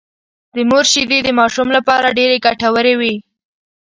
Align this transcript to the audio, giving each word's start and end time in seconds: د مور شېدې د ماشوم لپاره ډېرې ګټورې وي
د 0.55 0.57
مور 0.69 0.85
شېدې 0.91 1.19
د 1.23 1.29
ماشوم 1.39 1.67
لپاره 1.77 2.15
ډېرې 2.17 2.37
ګټورې 2.45 2.93
وي 2.99 3.15